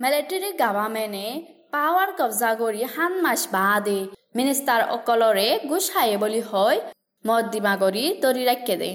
মিলিটাৰী 0.00 0.48
গভৰ্ণমেণ্টে 0.60 1.26
পাৱাৰ 1.72 2.10
কব্জা 2.18 2.50
কৰি 2.58 2.86
মাস 3.24 3.42
বাদে 3.54 3.96
মিনিষ্টাৰ 4.38 4.82
অকলৰে 4.94 5.48
খায়ে 5.66 6.16
বুলি 6.22 6.40
হয় 6.50 6.78
মদ 7.24 7.56
কৰি 7.82 8.04
ধৰি 8.22 8.44
ৰাখে 8.50 8.76
দে। 8.82 8.88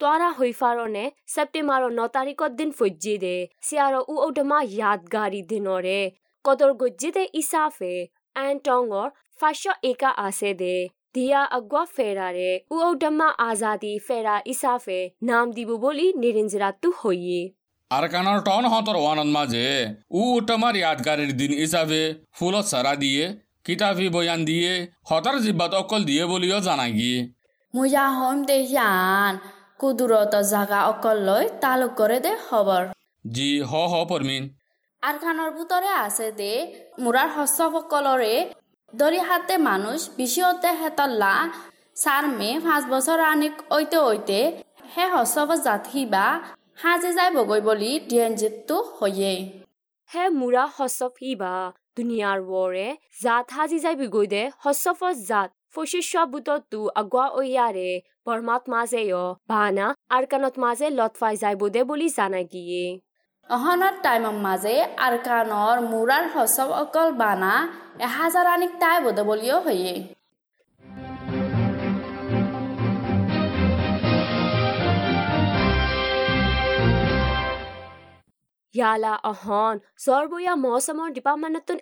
তৰা 0.00 0.28
হৈ 0.38 0.50
ফাৰণে 0.58 1.04
ছেপ্টেম্বৰৰ 1.34 1.92
ন 1.92 2.06
তাৰিখৰ 2.16 2.50
দিন 2.58 2.74
ফুজি 2.78 3.14
দে। 3.22 3.36
চিয়াৰ 3.66 3.94
উ 4.02 4.14
ঔডমা 4.26 4.58
য়াদগাৰী 4.72 5.40
দিনৰে। 5.52 6.00
কদৰ 6.44 6.74
গজ্জি 6.82 7.10
দে 7.16 7.24
ইচাফে 7.40 7.94
এণ্টঙৰ 8.36 9.08
ফাৰ্ষ্ট 9.40 9.66
একা 9.90 10.10
আছে 10.26 10.50
দে। 10.60 10.74
দিয়া 11.14 11.40
আগুৱা 11.58 11.82
ফেৰাৰে 11.94 12.50
উ 12.70 12.76
ঔডমা 12.88 13.28
আজাদী 13.46 13.94
ফেৰা 14.08 14.36
ইচাফে 14.52 15.00
নাম 15.30 15.56
দিব 15.56 15.70
বুলি 15.84 16.06
নিৰঞ্জৰাটো 16.22 16.88
হৈয়ে। 17.00 17.40
আরাকানার 17.90 18.38
টন 18.46 18.64
হতর 18.72 18.96
ওয়ানন 18.98 19.28
মাঝে 19.36 19.66
উ 20.12 20.20
উটমার 20.36 20.74
ইয়াদগারের 20.78 21.30
দিন 21.40 21.52
হিসাবে 21.60 22.00
ফুলত 22.36 22.66
সারা 22.72 22.92
দিয়ে 23.02 23.24
কিতাবি 23.66 24.06
বয়ান 24.14 24.40
দিয়ে 24.50 24.72
হতার 25.08 25.36
জিব্বাত 25.44 25.72
অকল 25.80 26.00
দিয়ে 26.04 26.24
বলিও 26.32 26.58
জানা 26.66 26.86
গি 26.90 27.14
মুজা 27.74 28.04
হম 28.16 28.36
দেখিয়ান 28.48 29.32
কুদুরত 29.80 30.34
জাগা 30.52 30.80
অকল 30.90 31.16
লৈ 31.28 31.44
তালুক 31.62 31.92
করে 31.98 32.18
দে 32.24 32.32
খবর 32.46 32.82
জি 33.24 33.50
হ 33.62 33.72
হ 33.90 33.94
পরমিন 34.10 34.44
আরখানর 35.02 35.50
ভুতরে 35.56 35.90
আছে 36.04 36.26
দে 36.40 36.52
মুরার 37.02 37.30
হস্তকলরে 37.36 38.34
দরি 38.92 39.20
হাতে 39.28 39.54
মানুষ 39.68 39.98
বিশিয়তে 40.18 40.70
হেতল্লা 40.80 41.34
চার 41.96 42.24
মে 42.38 42.50
পাঁচ 42.64 42.82
বছর 42.94 43.18
আনিক 43.30 43.54
ঐতে 43.70 43.98
ঐতে 44.08 44.38
হে 44.92 45.04
হস্তব 45.14 45.48
জাতি 45.66 46.00
বা 46.14 46.26
সাজে 46.80 47.10
যায় 47.18 47.32
বগৈ 47.36 47.60
বুলি 47.68 47.90
ডিএনজিতটো 48.08 48.76
হয়ে 48.98 49.34
হে 50.10 50.24
মুৰা 50.38 50.64
হচফ 50.76 51.12
হিবা 51.22 51.54
দুনিয়াৰ 51.96 52.38
ৱৰে 52.50 52.88
জাত 53.22 53.44
সাজি 53.54 53.78
যাই 53.84 53.96
বিগৈ 54.00 54.26
দে 54.34 54.42
হচফ 54.64 55.00
জাত 55.28 55.48
ফশিষ্য 55.74 56.14
বুটতো 56.32 56.80
আগুৱা 57.00 57.26
ঐয়াৰে 57.38 57.90
বৰ্মাত 58.26 58.62
মাজে 58.72 59.02
বানা 59.52 59.86
আৰকানত 60.16 60.54
মাজে 60.64 60.86
লটফাই 60.98 61.34
যাই 61.42 61.54
দে 61.74 61.80
বুলি 61.90 62.08
জানা 62.18 62.40
গিয়ে। 62.52 62.84
অহনৰ 63.50 63.94
টাইমৰ 64.04 64.36
মাজে 64.46 64.74
আৰকানৰ 65.06 65.76
মুৰাৰ 65.90 66.24
শস্য 66.34 66.58
অকল 66.82 67.08
বানা 67.22 67.52
এহাজাৰ 68.06 68.46
আনিক 68.54 68.72
তাই 68.82 68.96
বদে 69.04 69.22
বুলিও 69.28 69.58
হয়ে 69.66 69.92
ইয়ালা 78.74 79.14
অহন 79.24 79.74
জৰবয়া 80.00 80.54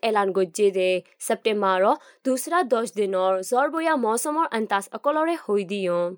এলান 0.09 0.29
গজ্জে 0.37 0.69
দে 0.77 0.91
ছেপ্টেম্বৰৰ 1.27 1.85
দুসৰা 2.25 2.61
দহ 2.71 2.85
দিনৰ 2.99 3.33
জৰবয়া 3.49 3.95
মৌচমৰ 4.05 4.47
আন্তাজ 4.53 4.85
অকলৰে 4.97 5.35
হৈ 5.43 5.63
দিয়ম 5.73 6.09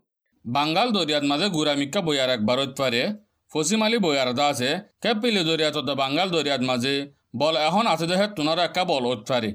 বাঙ্গাল 0.45 0.89
দরিয়াত 0.97 1.25
মাঝে 1.31 1.47
গুরামিকা 1.57 2.01
বইয়ার 2.03 2.31
একবার 2.37 2.59
পারে 2.81 3.03
ফসিমালি 3.53 3.99
বইয়ার 4.05 4.31
দা 4.35 4.47
আছে 4.53 4.71
কেপিলি 5.03 5.43
দরিয়াত 5.45 5.77
বাঙ্গাল 5.97 6.29
দরিয়াত 6.31 6.63
মাঝে 6.71 6.95
বল 7.35 7.55
এখন 7.63 7.85
আছে 7.93 8.07
দেহে 8.11 8.27
তুনার 8.37 8.59
একা 8.65 8.83
বল 8.91 9.05
ওত 9.11 9.21
পারে 9.31 9.51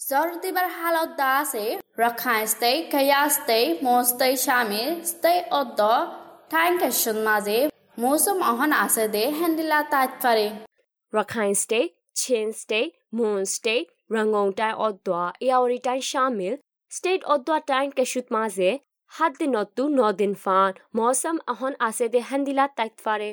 জ্বৰ 0.00 0.28
দিবাৰ 0.42 0.68
হালত 0.76 1.10
দা 1.18 1.30
আছে 1.38 1.64
ৰখাই 1.98 2.42
ষ্টে 2.52 2.72
কয়া 2.92 3.22
ষ্টে 3.36 3.58
মষ্টে 3.84 4.28
স্বামী 4.44 4.82
ষ্টে 5.10 5.32
অদ্দ 5.58 5.80
ঠাইন 6.50 6.72
কেশ্যন 6.82 7.16
মৌসুম 7.98 8.38
অহন 8.42 8.70
আছে 8.84 9.04
দে 9.14 9.22
হেন্ডিলা 9.38 9.78
তাত 9.92 10.10
পারে 10.22 10.46
Rakhine 11.12 11.52
state 11.62 11.90
Chin 12.20 12.46
state 12.60 12.90
Mon 13.16 13.40
state 13.54 13.86
রঙ্গং 14.14 14.46
টাই 14.58 14.72
অদ্দোয়া 14.78 15.24
ইয়াওরি 15.40 15.78
টাই 15.86 15.98
শামিল 16.10 16.54
স্টেট 16.92 17.20
অদ্দোয়া 17.24 17.60
টাইন 17.70 17.88
কেশুত 17.96 18.26
মাঝে 18.36 18.70
হাত 19.10 19.32
দিন 19.40 19.52
অত্তু 19.62 19.82
ন 19.90 20.00
দিন 20.20 20.32
ফান 20.44 20.70
মৌসুম 20.96 21.36
অহন 21.52 21.72
আছে 21.88 22.06
দে 22.12 22.20
হেন্ডিলা 22.30 22.64
তাত 22.78 22.92
পারে 23.04 23.30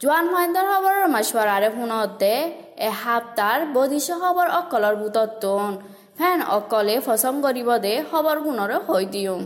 জোয়ান 0.00 0.24
মহেন্দ্র 0.32 0.64
হবর 0.68 0.96
মশওয়ারে 1.14 1.68
শুনতে 1.76 2.32
এসপ্তাহ 2.88 3.56
বদিশ 3.74 4.06
খবৰ 4.22 4.48
অকলৰ 4.60 4.94
বুটতোন 5.00 5.70
ফেন 6.18 6.38
অকলে 6.56 6.96
ফচম 7.06 7.34
কৰিব 7.44 7.68
দে 7.84 7.94
খবৰ 8.10 8.36
শুনৰ 8.44 8.70
হৈ 8.86 9.04
দিওঁ। 9.14 9.38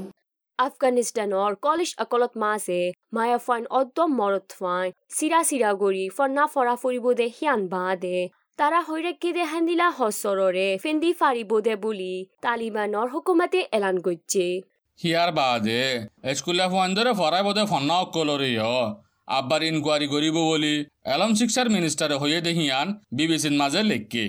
আফগানিস্তানৰ 0.59 1.53
কলেজ 1.67 1.91
অকলত 2.05 2.33
মাছে 2.43 2.81
মায়া 3.15 3.39
ফাইন 3.47 3.65
অদ্দম 3.79 4.11
মৰত 4.21 4.49
ফাইন 4.61 4.89
চিৰা 5.17 5.41
চিৰা 5.49 5.71
গৰি 5.83 6.05
ফৰ্ণা 6.17 6.45
ফৰা 6.55 6.75
ফুৰিব 6.83 7.07
দে 7.19 7.27
সিয়ান 7.37 7.61
বা 7.73 7.87
দে। 8.05 8.19
তাৰা 8.59 8.79
হৈৰেকি 8.89 9.31
দে 9.37 9.43
হান্দিলা 9.53 9.89
হচৰৰে 9.99 10.69
ফেন্দি 10.83 11.11
ফাৰিব 11.21 11.51
দে 11.67 11.75
বুলি 11.85 12.15
তালিবানৰ 12.45 13.07
হুকুমতে 13.15 13.61
এলান 13.77 13.97
গজ্জে 14.07 14.49
হিয়ার 14.99 15.31
বাদে 15.39 15.83
স্কুলে 16.39 16.67
ফুয়ান্দরে 16.73 17.13
ফরাই 17.21 17.43
বোধে 17.47 17.65
ফন্না 17.73 17.97
অকলরে 18.05 18.51
আব্বার 19.29 19.61
ইনকোয়ারি 19.71 20.07
করিব 20.15 20.37
বলি 20.51 20.75
এলম 21.15 21.31
শিক্ষার 21.39 21.69
মিনিস্টারে 21.77 22.17
হয়ে 22.23 22.39
দেহিয়ান 22.47 22.89
বিবিসির 23.17 23.55
মাঝে 23.61 23.81
লেখকে। 23.91 24.25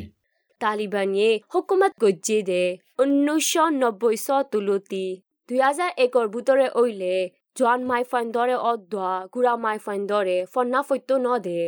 তালিবানিয়ে 0.61 1.29
হুকুমত 1.53 1.91
গজ্জে 2.03 2.37
দে 2.49 2.63
ঊনৈছশ 3.01 3.53
নব্বৈ 3.81 4.15
চ 4.25 4.27
তুলতি 4.51 5.05
দুই 5.49 5.59
হাজাৰ 5.65 5.89
একৰ 6.05 6.25
বুটৰে 6.33 6.67
ঐলে 6.81 7.15
জোৱান 7.57 7.81
মাই 7.89 8.03
ফাইণ্ডৰে 8.11 8.55
অদোৱা 8.69 9.11
গুড়া 9.33 9.53
মাই 9.65 9.77
ফাইণ্ডৰে 9.85 10.37
ফন্না 10.53 10.81
ফৈত্য 10.87 11.11
নদে 11.25 11.61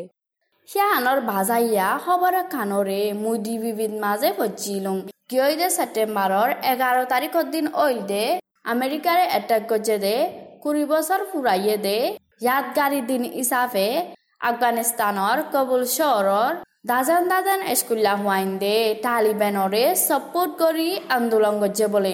সিয়ানৰ 0.69 1.19
ভাজাইয়া 1.31 1.87
খবৰে 2.05 2.41
কাণৰে 2.55 3.01
মুদি 3.23 3.55
বিবিধ 3.63 3.93
মাজে 4.03 4.29
ভজিলুং 4.39 4.97
কিয় 5.29 5.47
দে 5.59 5.67
ছেপ্টেম্বৰৰ 5.77 6.49
এঘাৰ 6.71 6.97
তাৰিখৰ 7.13 7.45
দিন 7.55 7.65
অইল 7.83 7.99
দে 8.11 8.25
আমেৰিকাৰে 8.73 9.23
এটেক 9.37 9.61
কৰিছে 9.71 9.95
দে 10.05 10.15
কুড়ি 10.63 10.83
বছৰ 10.91 11.21
ফুৰাইয়ে 11.31 11.77
দে। 11.85 11.97
ইয়াদগাৰী 12.41 12.99
দিন 13.07 13.23
হিচাপে 13.31 13.87
আফগানিস্তানৰ 14.49 15.39
কবুল 15.53 15.81
চহৰৰ 15.91 16.53
দাজান 16.89 17.25
দাজান 17.31 17.59
স্কুলীয়া 17.79 18.13
হোৱাইন 18.19 18.49
দে 18.61 18.75
তালিবানৰে 19.03 19.83
ছাপোৰ্ট 20.03 20.51
কৰি 20.61 20.87
আন্দোলন 21.15 21.55
কৰিছে 21.61 21.89
বোলে 21.93 22.13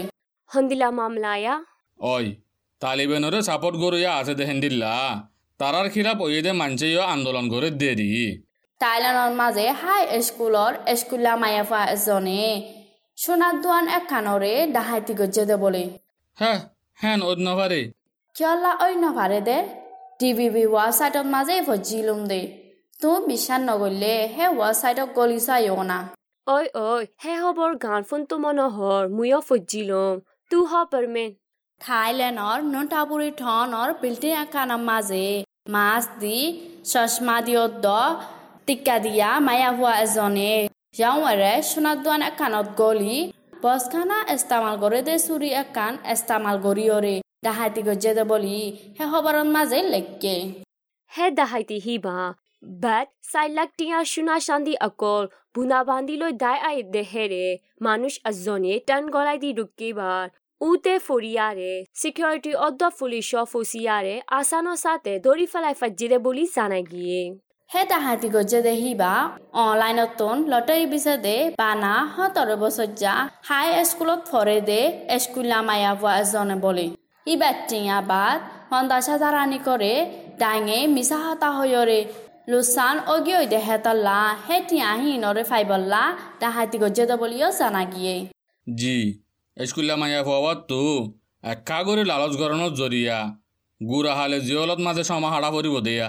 হন্দিলা 0.51 0.89
মামলায়া 0.99 1.53
ওই 1.99 2.25
তালিবানরে 2.81 3.39
সাপোর্ট 3.49 3.75
গরুয়া 3.83 4.11
আছে 4.15 4.33
দেহেন 4.39 4.57
দিল্লা 4.65 4.93
তারার 5.59 5.87
খিলাপ 5.93 6.25
ওই 6.25 6.41
দে 6.45 6.51
মানছে 6.61 6.87
আন্দোলন 7.07 7.45
করে 7.53 7.69
দেরি 7.77 8.09
টাইলানৰ 8.81 9.31
মাজে 9.37 9.67
হাই 9.81 10.01
স্কুলৰ 10.27 10.73
স্কুলীয়া 10.99 11.35
মায়াফা 11.41 11.81
এজনে 11.91 12.41
সোণাৰ 13.17 13.55
দোৱান 13.63 13.85
একানৰে 13.95 14.53
ডাহাইতি 14.75 15.13
গজ্জে 15.19 15.43
দে 15.49 15.55
বোলে 15.61 15.83
হ্যাঁ 16.37 16.59
হ্যাঁ 16.97 17.17
অন্য 17.29 17.47
পারে 17.59 17.81
কিয়লা 18.35 18.71
অন্য 18.85 19.03
ভাৰে 19.17 19.39
দে 19.47 19.57
টিভি 20.19 20.47
ৱেবছাইটত 20.53 21.25
মাজে 21.33 21.55
ভজিলুম 21.69 22.19
দে 22.31 22.41
তুমি 23.01 23.19
বিশ্বাস 23.31 23.61
নগৰিলে 23.69 24.13
সেই 24.35 24.49
ৱেবছাইটত 24.59 25.09
গলি 25.17 25.39
চাইও 25.47 25.81
না। 25.89 25.97
ঐ 26.47 26.55
ঐ 26.83 26.89
হে 27.23 27.33
হবৰ 27.43 27.71
গান 27.85 28.01
ফোন 28.09 28.21
তো 28.29 28.35
মনোহৰ 28.43 29.01
ময়ো 29.17 29.39
ফজিলম 29.49 30.13
তু 30.51 30.57
হ 30.69 30.71
পাৰমেন। 30.91 31.29
থাইলেণ্ডৰ 31.81 32.57
নোটাপুৰী 32.73 33.29
থনৰ 33.41 33.89
বিল্ডিং 34.01 34.33
এখনৰ 34.43 34.81
মাজে 34.89 35.25
মাছ 35.75 36.03
দি 36.21 36.37
চশমা 36.91 37.37
দিয়ত 37.47 37.85
টিকা 38.67 38.95
দিয়া 39.05 39.29
মায়া 39.47 39.69
হোৱা 39.77 39.93
এজনে 40.05 40.53
যাওঁৰে 40.99 41.53
সোণাৰ 41.69 41.97
দোৱান 42.03 42.21
এখনত 42.29 42.67
গলি 42.81 43.17
বছখানা 43.63 44.17
ইস্তেমাল 44.35 44.75
কৰে 44.83 44.99
দে 45.07 45.15
চুৰি 45.25 45.49
একান 45.63 45.93
ইস্তেমাল 46.13 46.55
কৰিয়ৰে 46.65 47.15
ডাহাতি 47.15 47.24
গজে 47.87 48.11
দে 48.13 48.23
বুলি 48.25 48.57
সেই 48.95 49.07
খবৰৰ 49.11 49.37
মাজে 49.49 49.79
লেকে 49.87 50.35
হে 51.11 51.25
দাহাইতি 51.33 51.77
হিবা 51.79 52.17
বাট 52.79 53.07
চাইলাক 53.31 53.69
টিয়া 53.77 53.99
শুনা 54.05 54.35
শান্তি 54.39 54.73
অকল 54.81 55.23
বুনা 55.55 55.79
বান্ধিলৈ 55.89 56.31
দাই 56.43 56.57
আই 56.69 56.77
দেহেৰে 56.95 57.45
মানুষ 57.81 58.13
এজনে 58.29 58.73
টান 58.87 59.03
গলাই 59.15 59.37
দি 59.43 59.49
ৰুকিবাৰ 59.59 60.25
উতে 60.61 60.93
ফৰিয়াৰে 60.99 61.71
চিকিউৰিটি 62.01 62.51
অদ্দ 62.67 62.81
পুলিচৰ 62.99 63.45
ফচিয়াৰে 63.45 64.15
আচানৰ 64.31 64.77
সাথে 64.77 65.13
দৌৰি 65.25 65.45
ফেলাই 65.47 65.75
ফাজিৰে 65.81 66.17
বুলি 66.25 66.43
জানাই 66.55 66.83
গিয়ে 66.91 67.21
হে 67.69 67.81
তাহাঁতি 67.91 68.27
গজে 68.29 68.59
দেখিবা 68.61 69.11
অনলাইনত 69.59 70.21
লটাৰী 70.47 70.85
বিচাৰ 70.91 71.17
দে 71.21 71.37
বানা 71.57 71.93
বছৰ 72.59 72.89
যা 73.01 73.15
হাই 73.47 73.67
স্কুলত 73.85 74.21
ফৰে 74.31 74.57
দে 74.69 74.81
স্কুল 75.23 75.51
পোৱা 75.95 76.11
এজনে 76.19 76.55
বুলি 76.63 76.87
ইবাৰ 77.27 77.55
টিঙা 77.69 77.99
বাদ 78.07 78.39
সন্দাসা 78.69 79.15
জাৰানি 79.21 79.57
কৰে 79.63 79.93
ডাঙে 80.39 80.79
মিছা 80.89 81.17
হতা 81.21 81.47
হৈৰে 81.53 81.99
লোচান 82.51 82.95
অগিয় 83.13 83.39
দেহেতল্লা 83.53 84.17
সেই 84.41 84.61
টিয়াহি 84.69 85.13
নৰে 85.23 85.43
ফাইবল্লা 85.49 86.01
তাহাঁতি 86.41 86.77
গজে 86.83 87.05
দে 87.09 87.15
বুলিও 87.21 87.49
জানা 87.59 87.81
গিয়ে 87.93 88.15
জি 88.67 88.97
স্কুলীয়া 89.57 89.97
মায়া 90.01 90.21
হওয়ার 90.27 90.57
তো 90.69 90.81
একা 91.43 91.79
করে 91.87 92.03
লালচ 92.11 92.33
গরণের 92.41 92.73
জরিয়া 92.79 93.17
গুড়া 93.81 94.13
হালে 94.17 94.37
জিয়লত 94.47 94.79
মাঝে 94.87 95.03
সমাহারা 95.09 95.49
পরিব 95.55 95.75
দেয়া 95.87 96.07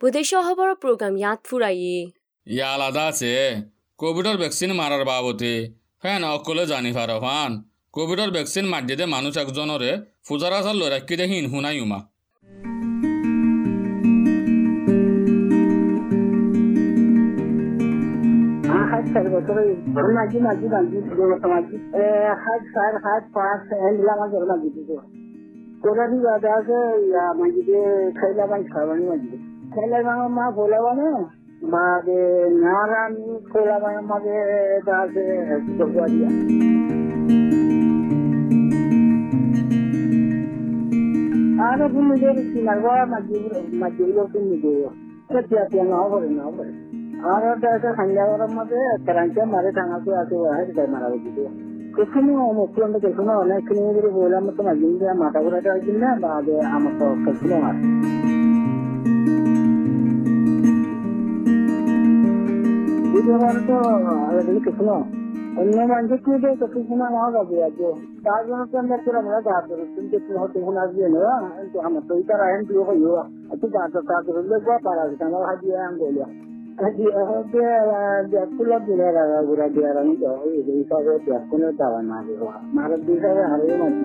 বুধেশ্বৰ 0.00 0.42
হবৰ 0.44 0.70
প্ৰগ্ৰাম 0.82 1.14
ইয়াত 1.18 1.38
ফুৰাইয়ে 1.48 2.19
ইয়া 2.46 2.74
আলাদা 2.74 3.02
আছে 3.02 3.56
কোভিডর 3.98 4.36
ভ্যাকসিন 4.36 4.72
মারার 4.72 5.04
বাবতে 5.04 5.74
ফ্যান 6.00 6.24
অকলে 6.24 6.66
জানি 6.66 6.92
পারো 6.92 7.20
ফান 7.20 7.62
কোভিডর 7.92 8.30
ভ্যাকসিন 8.30 8.64
মারিয়ে 8.64 9.06
মানুষ 9.06 9.38
একজনরে 9.38 10.02
ফুজার 10.28 10.52
আসার 10.52 10.90
রাখি 10.90 11.16
দেখিন 11.16 11.50
শুনাই 11.50 11.80
উমা। 11.80 12.10
চার 19.14 19.28
বছর 19.30 19.74
চার 22.74 22.96
হাত 22.96 23.24
পাঁচ 23.34 23.60
দিত 24.62 24.90
মা, 30.28 30.50
বলে 30.50 30.78
মানে 31.62 31.72
মাঝে 31.72 32.20
নারানি 32.60 33.26
খাইলা 33.50 33.76
মাঙা 33.78 34.02
মাঝে 34.02 34.36
আছে 34.94 35.24
দিয়া 36.08 36.30
আরও 41.64 41.86
তুমি 41.88 42.14
যদি 42.20 42.42
সিনারবা 42.50 42.92
মাঝি 43.04 43.36
মাঝিগুলো 43.72 44.22
তুমি 44.32 44.56
দেবো 44.62 44.88
তিয়া 45.40 45.64
তিয়া 45.64 45.84
নাও 45.84 46.06
করে 46.10 46.28
নাও 46.30 46.50
করে 46.50 46.72
আর 47.24 47.42
ওটা 47.50 47.68
একটা 47.76 47.90
খান্ডাগরের 47.92 48.52
মধ্যে 48.56 48.78
কারাঞ্চা 49.06 49.42
মারে 49.44 49.70
টাঙাতে 49.72 50.10
আছে 50.16 50.34
হয় 50.42 50.64
সেটাই 50.66 50.88
মারা 50.88 51.08
দিতে 51.14 51.42
কিছু 51.96 52.18
মুখ্যমন্ত্রী 52.58 53.00
কিছু 53.06 53.22
অনেক 53.34 53.60
কিনে 53.68 53.90
যদি 53.94 54.10
বললাম 63.22 63.56
তো 63.60 63.76
মাঝে 64.06 64.40
মাঝে 64.46 64.60
মাথা 64.60 64.72
ঘোরাটা 64.72 64.80
হয়েছিল 64.80 64.80
না 64.80 64.80
বা 64.80 64.80
আগে 64.80 64.80
আমার 64.80 64.80
তো 64.80 64.80
কিছু 64.80 64.80
আর 64.80 64.80
দ্বিতীয়বার 64.80 64.80
তো 64.80 64.80
আলাদা 64.80 64.80
কিছু 64.80 64.82
না 64.82 64.96
অন্য 65.56 65.76
মানুষকে 65.90 66.32
দিয়ে 66.34 66.54
কিছু 66.62 66.78
সময় 66.88 67.10
নাও 67.10 67.28
যাবে 67.34 67.56
আজকে 67.62 67.88
তার 68.24 68.42
জন্য 68.46 68.62
তো 68.64 68.74
আমরা 68.78 68.96
তোরা 69.04 69.18
আমরা 69.18 69.38
যা 69.40 69.56
করো 69.60 69.84
কিন্তু 69.94 70.16
তুমি 70.18 70.38
হয়তো 70.38 70.58
ফোন 70.64 70.76
আসবে 70.76 71.06
না 71.08 71.34
কিন্তু 71.56 71.76
আমার 71.78 72.02
তো 72.08 72.12
ইতারা 72.14 72.44
হেন 72.50 72.62
তুই 72.68 72.78
হইও 72.88 73.12
তুই 73.52 73.70
যা 73.70 73.82
তো 73.94 74.00
তা 74.00 74.16
করে 74.24 74.40
লেগো 74.42 74.74
পারা 74.86 75.02
আমার 75.26 75.42
হাজিয়ে 75.50 75.76
আন 75.78 75.94
বলিয়া 76.00 76.28
ব্যাকুলা 78.32 78.78
দিলে 78.78 79.08
গুড়া 79.48 79.66
দিয়া 79.68 79.90
রানি 79.92 80.14
তো 80.16 80.30
এই 80.70 80.82
সবে 80.90 81.14
ব্যাকুলে 81.26 81.68
দেওয়া 81.78 82.00
না 82.02 82.18
মারা 82.74 82.96
দিশা 82.98 83.30
হারে 83.50 83.66
মাছি 83.80 84.04